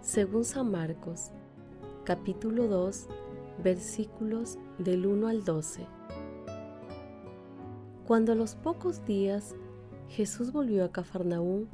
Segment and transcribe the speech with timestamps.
[0.00, 1.30] según San Marcos,
[2.04, 3.08] capítulo 2,
[3.62, 5.86] versículos del 1 al 12.
[8.06, 9.54] Cuando a los pocos días
[10.08, 11.66] Jesús volvió a Cafarnaúm,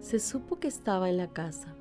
[0.00, 1.74] se supo que estaba en la casa.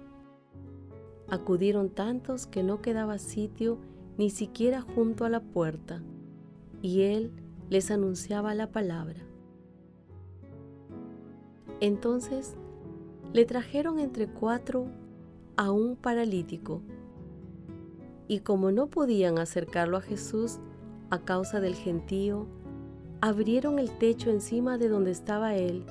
[1.29, 3.79] Acudieron tantos que no quedaba sitio
[4.17, 6.03] ni siquiera junto a la puerta,
[6.81, 7.31] y él
[7.69, 9.21] les anunciaba la palabra.
[11.79, 12.55] Entonces
[13.33, 14.87] le trajeron entre cuatro
[15.57, 16.81] a un paralítico,
[18.27, 20.59] y como no podían acercarlo a Jesús
[21.09, 22.45] a causa del gentío,
[23.21, 25.83] abrieron el techo encima de donde estaba él,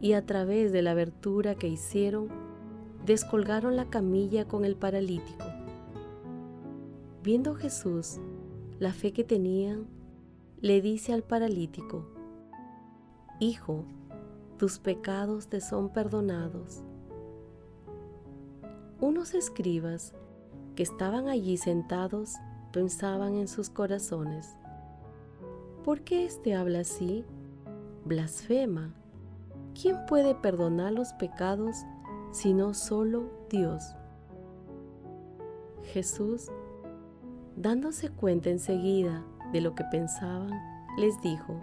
[0.00, 2.28] y a través de la abertura que hicieron,
[3.06, 5.44] descolgaron la camilla con el paralítico.
[7.22, 8.18] Viendo Jesús
[8.80, 9.86] la fe que tenían,
[10.60, 12.06] le dice al paralítico,
[13.38, 13.84] Hijo,
[14.58, 16.82] tus pecados te son perdonados.
[19.00, 20.12] Unos escribas
[20.76, 22.34] que estaban allí sentados
[22.70, 24.58] pensaban en sus corazones,
[25.84, 27.24] ¿por qué éste habla así?
[28.04, 28.94] Blasfema.
[29.80, 31.76] ¿Quién puede perdonar los pecados
[32.30, 33.94] sino solo Dios?
[35.94, 36.48] Jesús,
[37.56, 40.50] dándose cuenta enseguida de lo que pensaban,
[40.98, 41.58] les dijo,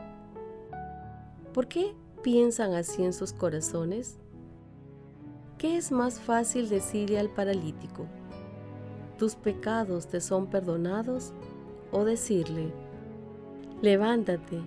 [1.54, 4.18] ¿por qué piensan así en sus corazones?
[5.58, 8.06] ¿Qué es más fácil decirle al paralítico,
[9.18, 11.34] tus pecados te son perdonados?
[11.92, 12.72] O decirle,
[13.82, 14.60] levántate,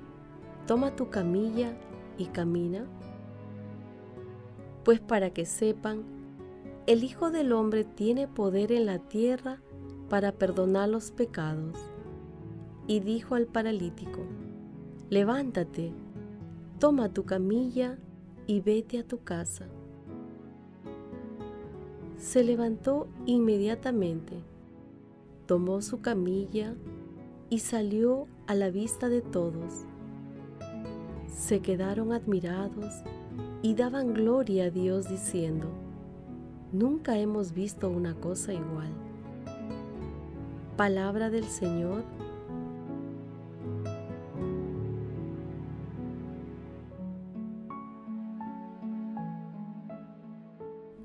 [0.66, 1.76] toma tu camilla
[2.18, 2.86] y camina.
[4.82, 6.02] Pues para que sepan,
[6.88, 9.60] el Hijo del Hombre tiene poder en la tierra
[10.08, 11.76] para perdonar los pecados.
[12.88, 14.22] Y dijo al paralítico,
[15.08, 15.92] levántate,
[16.80, 17.96] toma tu camilla
[18.48, 19.68] y vete a tu casa.
[22.20, 24.34] Se levantó inmediatamente,
[25.46, 26.74] tomó su camilla
[27.48, 29.86] y salió a la vista de todos.
[31.34, 33.02] Se quedaron admirados
[33.62, 35.70] y daban gloria a Dios diciendo,
[36.72, 38.92] nunca hemos visto una cosa igual.
[40.76, 42.04] Palabra del Señor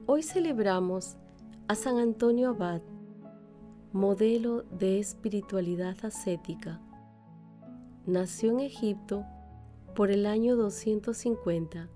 [0.08, 1.18] Hoy celebramos
[1.68, 2.84] a San Antonio Abad,
[3.92, 6.80] modelo de espiritualidad ascética.
[8.06, 9.26] Nació en Egipto
[9.96, 11.90] por el año 250,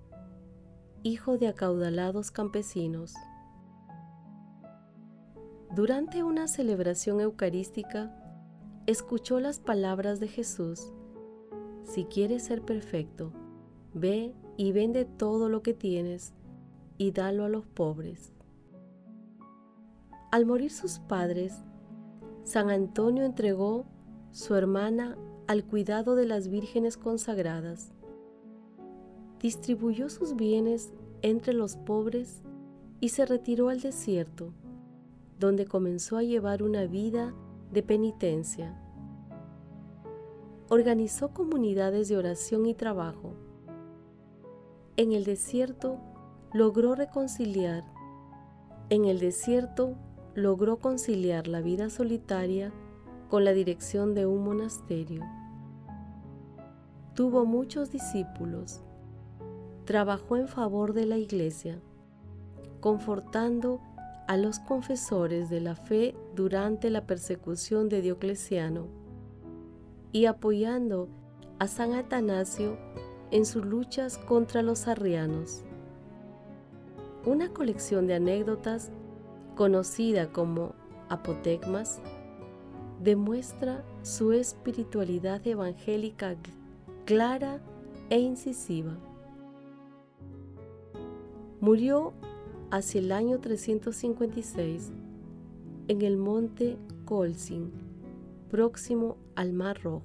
[1.04, 3.14] hijo de acaudalados campesinos.
[5.76, 8.12] Durante una celebración eucarística,
[8.86, 10.92] escuchó las palabras de Jesús,
[11.84, 13.32] si quieres ser perfecto,
[13.94, 16.34] ve y vende todo lo que tienes
[17.00, 18.30] y dalo a los pobres.
[20.30, 21.54] Al morir sus padres,
[22.44, 23.86] San Antonio entregó
[24.32, 25.16] su hermana
[25.46, 27.94] al cuidado de las vírgenes consagradas.
[29.40, 30.92] Distribuyó sus bienes
[31.22, 32.42] entre los pobres
[33.00, 34.52] y se retiró al desierto,
[35.38, 37.34] donde comenzó a llevar una vida
[37.72, 38.78] de penitencia.
[40.68, 43.32] Organizó comunidades de oración y trabajo.
[44.98, 45.98] En el desierto
[46.52, 47.84] logró reconciliar.
[48.88, 49.94] En el desierto
[50.34, 52.72] logró conciliar la vida solitaria
[53.28, 55.22] con la dirección de un monasterio.
[57.14, 58.82] Tuvo muchos discípulos.
[59.84, 61.80] Trabajó en favor de la iglesia,
[62.80, 63.80] confortando
[64.26, 68.86] a los confesores de la fe durante la persecución de Diocleciano
[70.12, 71.08] y apoyando
[71.60, 72.76] a San Atanasio
[73.30, 75.64] en sus luchas contra los arrianos
[77.24, 78.90] una colección de anécdotas
[79.54, 80.74] conocida como
[81.08, 82.00] apotegmas,
[83.02, 86.36] demuestra su espiritualidad evangélica
[87.04, 87.60] clara
[88.08, 88.96] e incisiva.
[91.60, 92.14] Murió
[92.70, 94.92] hacia el año 356
[95.88, 97.70] en el monte Colsin,
[98.50, 100.04] próximo al Mar Rojo.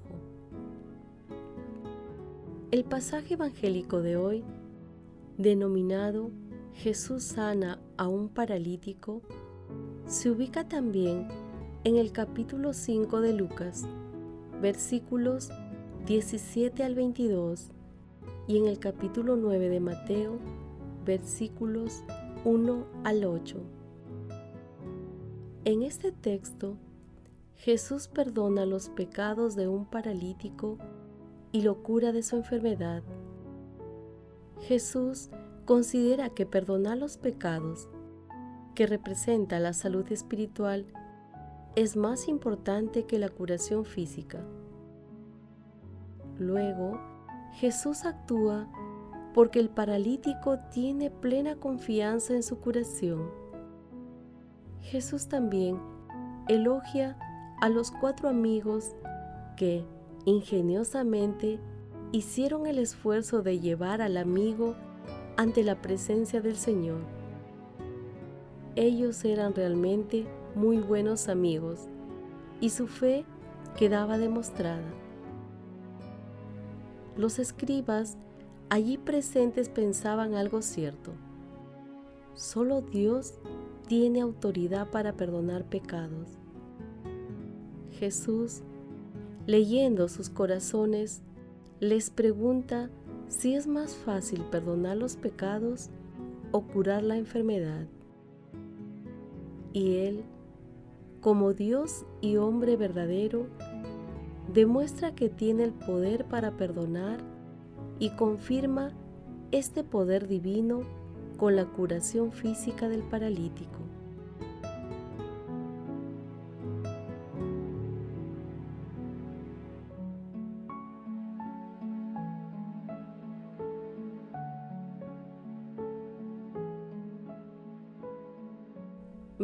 [2.72, 4.44] El pasaje evangélico de hoy,
[5.38, 6.30] denominado
[6.76, 9.22] Jesús sana a un paralítico,
[10.06, 11.26] se ubica también
[11.84, 13.84] en el capítulo 5 de Lucas,
[14.60, 15.48] versículos
[16.06, 17.70] 17 al 22,
[18.46, 20.38] y en el capítulo 9 de Mateo,
[21.06, 22.04] versículos
[22.44, 23.56] 1 al 8.
[25.64, 26.76] En este texto,
[27.54, 30.76] Jesús perdona los pecados de un paralítico
[31.52, 33.02] y lo cura de su enfermedad.
[34.60, 35.30] Jesús
[35.66, 37.88] considera que perdonar los pecados,
[38.74, 40.86] que representa la salud espiritual,
[41.74, 44.40] es más importante que la curación física.
[46.38, 46.98] Luego,
[47.54, 48.68] Jesús actúa
[49.34, 53.28] porque el paralítico tiene plena confianza en su curación.
[54.80, 55.78] Jesús también
[56.48, 57.18] elogia
[57.60, 58.94] a los cuatro amigos
[59.56, 59.84] que
[60.26, 61.58] ingeniosamente
[62.12, 64.76] hicieron el esfuerzo de llevar al amigo
[65.36, 67.00] ante la presencia del Señor.
[68.74, 71.88] Ellos eran realmente muy buenos amigos
[72.60, 73.24] y su fe
[73.76, 74.84] quedaba demostrada.
[77.16, 78.16] Los escribas
[78.68, 81.12] allí presentes pensaban algo cierto.
[82.34, 83.38] Solo Dios
[83.86, 86.38] tiene autoridad para perdonar pecados.
[87.92, 88.62] Jesús,
[89.46, 91.22] leyendo sus corazones,
[91.80, 92.90] les pregunta
[93.28, 95.90] si es más fácil perdonar los pecados
[96.52, 97.86] o curar la enfermedad.
[99.72, 100.24] Y Él
[101.26, 103.48] como Dios y hombre verdadero,
[104.54, 107.18] demuestra que tiene el poder para perdonar
[107.98, 108.92] y confirma
[109.50, 110.82] este poder divino
[111.36, 113.85] con la curación física del paralítico.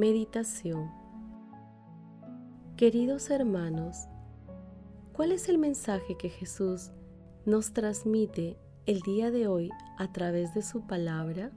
[0.03, 0.91] Meditación
[2.77, 4.09] Queridos hermanos,
[5.13, 6.91] ¿cuál es el mensaje que Jesús
[7.47, 11.53] nos transmite el día de hoy a través de su palabra?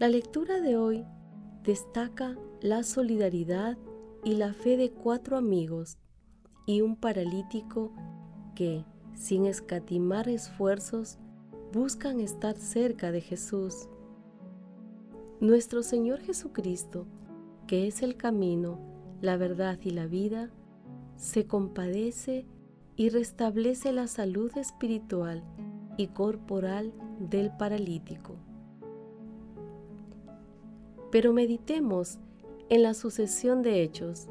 [0.00, 1.06] La lectura de hoy
[1.62, 3.78] destaca la solidaridad
[4.24, 5.98] y la fe de cuatro amigos
[6.66, 7.92] y un paralítico
[8.56, 11.20] que, sin escatimar esfuerzos,
[11.72, 13.88] buscan estar cerca de Jesús.
[15.40, 17.06] Nuestro Señor Jesucristo
[17.68, 18.78] que es el camino,
[19.20, 20.50] la verdad y la vida,
[21.16, 22.46] se compadece
[22.96, 25.44] y restablece la salud espiritual
[25.98, 28.36] y corporal del paralítico.
[31.12, 32.18] Pero meditemos
[32.70, 34.28] en la sucesión de hechos.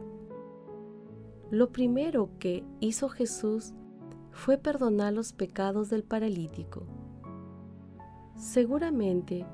[1.52, 3.74] Lo primero que hizo Jesús
[4.32, 6.84] fue perdonar los pecados del paralítico.
[8.36, 9.46] Seguramente,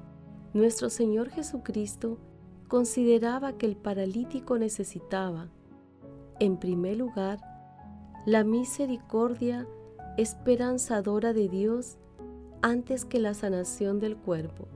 [0.53, 2.19] nuestro Señor Jesucristo
[2.67, 5.49] consideraba que el paralítico necesitaba,
[6.39, 7.39] en primer lugar,
[8.25, 9.67] la misericordia
[10.17, 11.97] esperanzadora de Dios
[12.61, 14.67] antes que la sanación del cuerpo.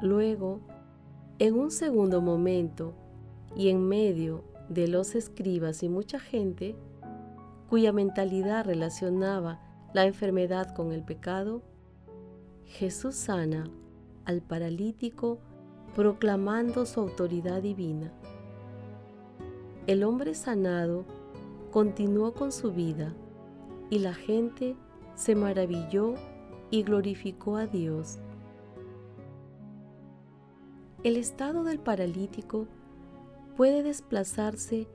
[0.00, 0.60] Luego,
[1.38, 2.94] en un segundo momento
[3.56, 6.76] y en medio de los escribas y mucha gente,
[7.68, 9.60] cuya mentalidad relacionaba
[9.92, 11.62] la enfermedad con el pecado,
[12.64, 13.70] Jesús sana
[14.28, 15.38] al paralítico
[15.96, 18.12] proclamando su autoridad divina.
[19.86, 21.06] El hombre sanado
[21.72, 23.14] continuó con su vida
[23.88, 24.76] y la gente
[25.14, 26.14] se maravilló
[26.70, 28.18] y glorificó a Dios.
[31.04, 32.66] El estado del paralítico
[33.56, 34.88] puede desplazarse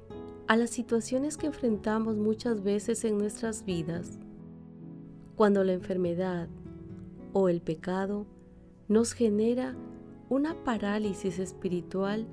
[0.47, 4.19] a las situaciones que enfrentamos muchas veces en nuestras vidas,
[5.35, 6.49] cuando la enfermedad
[7.33, 8.27] o el pecado
[8.93, 9.75] nos genera
[10.29, 12.27] una parálisis espiritual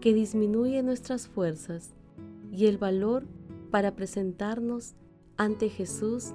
[0.00, 1.92] que disminuye nuestras fuerzas
[2.50, 3.26] y el valor
[3.70, 4.94] para presentarnos
[5.36, 6.32] ante Jesús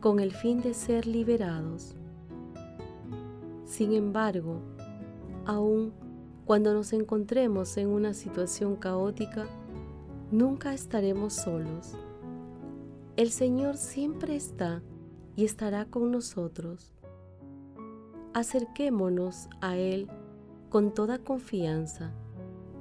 [0.00, 1.96] con el fin de ser liberados.
[3.64, 4.60] Sin embargo,
[5.46, 5.92] aun
[6.44, 9.46] cuando nos encontremos en una situación caótica,
[10.30, 11.96] nunca estaremos solos.
[13.16, 14.80] El Señor siempre está
[15.34, 16.94] y estará con nosotros.
[18.34, 20.08] Acerquémonos a Él
[20.70, 22.12] con toda confianza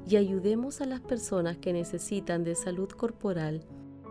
[0.08, 3.65] y ayudemos a las personas que necesitan de salud corporal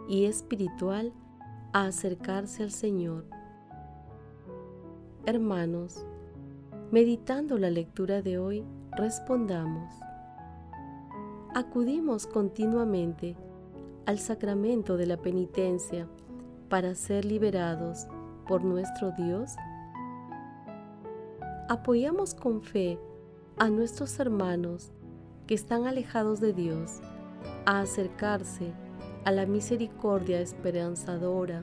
[0.09, 1.13] y espiritual
[1.73, 3.25] a acercarse al Señor.
[5.25, 6.05] Hermanos,
[6.91, 8.65] meditando la lectura de hoy,
[8.97, 9.93] respondamos.
[11.55, 13.37] Acudimos continuamente
[14.07, 16.09] al sacramento de la penitencia
[16.69, 18.07] para ser liberados
[18.47, 19.55] por nuestro Dios.
[21.71, 22.99] Apoyamos con fe
[23.57, 24.91] a nuestros hermanos
[25.47, 26.99] que están alejados de Dios
[27.65, 28.73] a acercarse
[29.25, 31.63] a la misericordia esperanzadora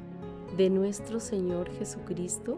[0.55, 2.57] de nuestro Señor Jesucristo?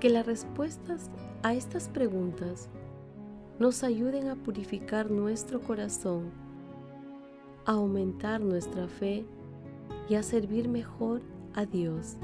[0.00, 1.12] Que las respuestas
[1.44, 2.68] a estas preguntas
[3.60, 6.32] nos ayuden a purificar nuestro corazón,
[7.66, 9.24] a aumentar nuestra fe
[10.08, 11.22] y a servir mejor
[11.54, 12.16] a Dios.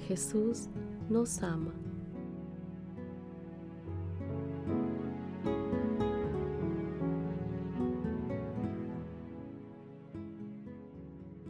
[0.00, 0.68] Jesús
[1.08, 1.72] nos ama.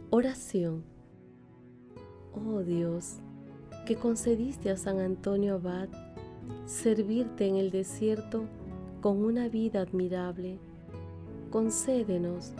[0.09, 0.83] Oración.
[2.33, 3.17] Oh Dios,
[3.85, 5.89] que concediste a San Antonio Abad
[6.65, 8.45] servirte en el desierto
[9.01, 10.57] con una vida admirable,
[11.51, 12.53] concédenos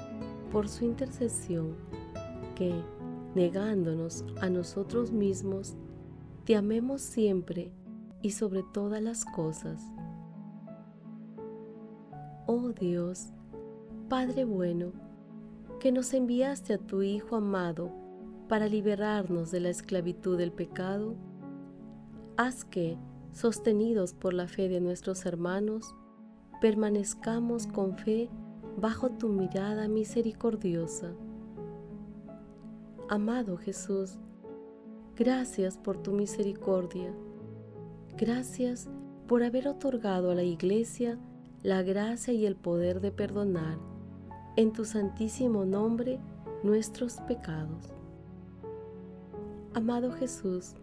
[0.52, 1.76] por su intercesión
[2.56, 2.74] que,
[3.36, 5.76] negándonos a nosotros mismos,
[6.46, 7.72] te amemos siempre
[8.22, 9.82] y sobre todas las cosas.
[12.48, 13.30] Oh Dios,
[14.10, 14.92] Padre bueno,
[15.80, 17.92] que nos enviaste a tu Hijo amado
[18.48, 21.16] para liberarnos de la esclavitud del pecado,
[22.38, 22.98] haz que,
[23.32, 25.96] sostenidos por la fe de nuestros hermanos,
[26.62, 28.30] permanezcamos con fe
[28.78, 31.14] bajo tu mirada misericordiosa.
[33.08, 34.18] Amado Jesús,
[35.16, 37.14] gracias por tu misericordia.
[38.18, 38.90] Gracias
[39.28, 41.20] por haber otorgado a la Iglesia
[41.62, 43.78] la gracia y el poder de perdonar
[44.56, 46.20] en tu santísimo nombre
[46.64, 47.94] nuestros pecados.
[49.76, 50.74] Amado Jesús,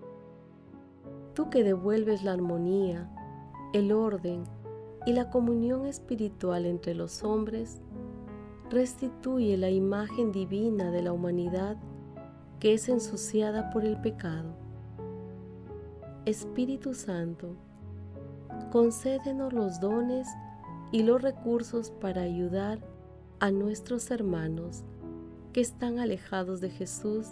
[1.35, 3.11] tú que devuelves la armonía,
[3.73, 4.45] el orden
[5.07, 7.81] y la comunión espiritual entre los hombres,
[8.71, 11.77] restituye la imagen divina de la humanidad
[12.63, 14.55] que es ensuciada por el pecado.
[16.27, 17.57] Espíritu Santo,
[18.71, 20.29] concédenos los dones
[20.93, 22.79] y los recursos para ayudar
[23.41, 24.85] a nuestros hermanos
[25.53, 27.31] que están alejados de Jesús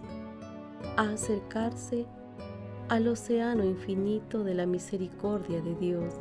[0.97, 2.07] a acercarse
[2.89, 6.13] al océano infinito de la misericordia de Dios.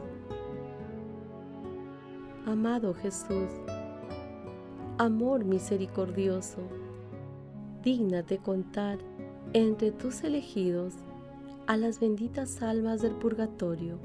[2.45, 3.49] Amado Jesús,
[4.99, 6.61] amor misericordioso,
[7.83, 8.99] dígnate contar
[9.53, 10.93] entre tus elegidos
[11.67, 13.99] a las benditas almas del purgatorio.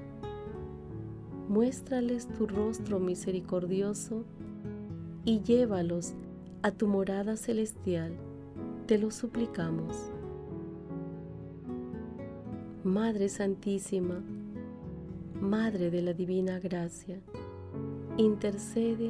[1.48, 4.24] Muéstrales tu rostro misericordioso
[5.24, 6.14] y llévalos
[6.62, 8.12] a tu morada celestial,
[8.86, 10.10] te lo suplicamos.
[12.84, 14.22] Madre Santísima,
[15.40, 17.18] Madre de la Divina Gracia,
[18.18, 19.08] intercede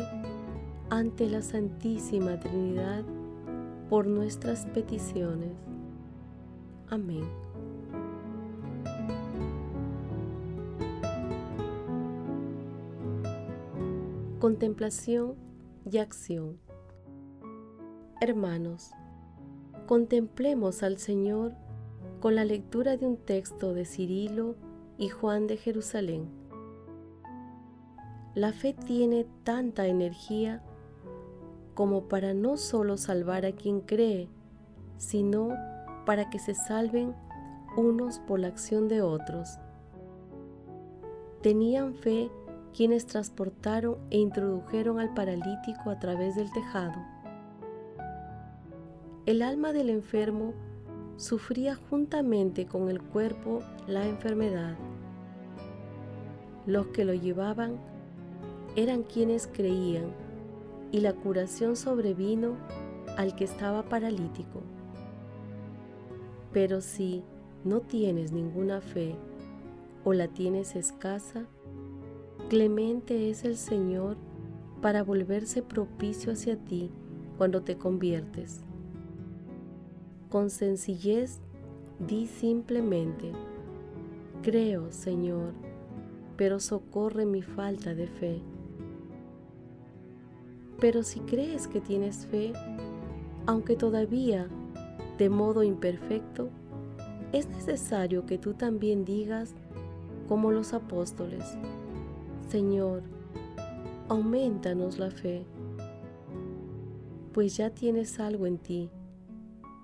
[0.90, 3.04] ante la Santísima Trinidad
[3.88, 5.52] por nuestras peticiones.
[6.88, 7.24] Amén.
[14.38, 15.36] Contemplación
[15.90, 16.58] y acción.
[18.20, 18.90] Hermanos,
[19.86, 21.54] contemplemos al Señor
[22.20, 24.56] con la lectura de un texto de Cirilo
[24.98, 26.28] y Juan de Jerusalén.
[28.34, 30.62] La fe tiene tanta energía
[31.74, 34.28] como para no solo salvar a quien cree,
[34.96, 35.50] sino
[36.06, 37.14] para que se salven
[37.76, 39.58] unos por la acción de otros.
[41.42, 42.30] Tenían fe
[42.74, 47.00] quienes transportaron e introdujeron al paralítico a través del tejado.
[49.26, 50.52] El alma del enfermo
[51.16, 54.76] sufría juntamente con el cuerpo la enfermedad.
[56.66, 57.76] Los que lo llevaban
[58.76, 60.23] eran quienes creían
[60.94, 62.54] y la curación sobrevino
[63.18, 64.62] al que estaba paralítico.
[66.52, 67.24] Pero si
[67.64, 69.16] no tienes ninguna fe
[70.04, 71.46] o la tienes escasa,
[72.48, 74.16] Clemente es el Señor
[74.82, 76.90] para volverse propicio hacia ti
[77.38, 78.60] cuando te conviertes.
[80.28, 81.40] Con sencillez,
[81.98, 83.32] di simplemente,
[84.42, 85.54] creo, Señor,
[86.36, 88.42] pero socorre mi falta de fe.
[90.80, 92.52] Pero si crees que tienes fe,
[93.46, 94.48] aunque todavía
[95.18, 96.48] de modo imperfecto,
[97.32, 99.54] es necesario que tú también digas,
[100.28, 101.44] como los apóstoles.
[102.48, 103.02] Señor,
[104.08, 105.46] aumentanos la fe,
[107.32, 108.90] pues ya tienes algo en ti,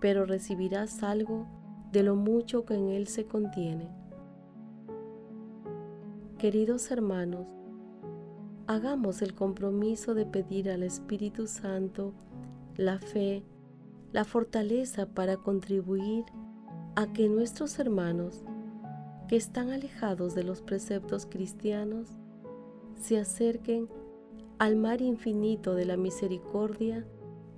[0.01, 1.47] pero recibirás algo
[1.93, 3.89] de lo mucho que en él se contiene.
[6.39, 7.47] Queridos hermanos,
[8.71, 12.15] hagamos el compromiso de pedir al Espíritu Santo
[12.77, 13.43] la fe,
[14.13, 16.25] la fortaleza para contribuir
[16.95, 18.45] a que nuestros hermanos
[19.27, 22.11] que están alejados de los preceptos cristianos
[22.95, 23.89] se acerquen
[24.61, 27.05] al mar infinito de la misericordia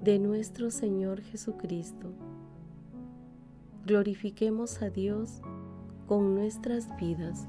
[0.01, 2.11] de nuestro Señor Jesucristo.
[3.85, 5.43] Glorifiquemos a Dios
[6.07, 7.49] con nuestras vidas.